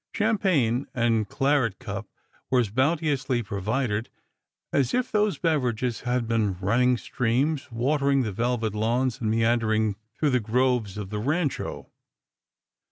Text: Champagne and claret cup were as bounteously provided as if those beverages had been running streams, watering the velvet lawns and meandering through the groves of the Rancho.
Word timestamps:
Champagne 0.15 0.87
and 0.95 1.29
claret 1.29 1.77
cup 1.77 2.07
were 2.49 2.59
as 2.59 2.71
bounteously 2.71 3.43
provided 3.43 4.09
as 4.73 4.95
if 4.95 5.11
those 5.11 5.37
beverages 5.37 5.99
had 6.01 6.27
been 6.27 6.57
running 6.59 6.97
streams, 6.97 7.71
watering 7.71 8.23
the 8.23 8.31
velvet 8.33 8.73
lawns 8.73 9.21
and 9.21 9.29
meandering 9.29 9.95
through 10.15 10.31
the 10.31 10.39
groves 10.39 10.97
of 10.97 11.11
the 11.11 11.19
Rancho. 11.19 11.91